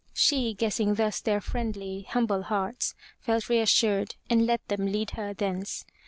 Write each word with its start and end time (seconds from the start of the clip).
She, 0.15 0.55
guessing 0.55 0.95
thus 0.95 1.21
their 1.21 1.39
friendly, 1.39 2.07
humble 2.09 2.41
hearts, 2.41 2.95
felt 3.19 3.49
reassured 3.49 4.15
and 4.31 4.47
let 4.47 4.67
them 4.67 4.87
lead 4.87 5.11
her 5.11 5.31
thence. 5.35 5.85